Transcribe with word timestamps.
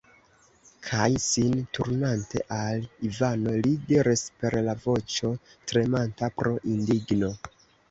Kaj, 0.85 1.09
sin 1.25 1.59
turnante 1.77 2.41
al 2.55 2.87
Ivano, 3.09 3.53
li 3.67 3.75
diris 3.93 4.25
per 4.41 4.59
la 4.71 4.77
voĉo, 4.89 5.33
tremanta 5.75 6.33
pro 6.41 6.59
indigno. 6.75 7.33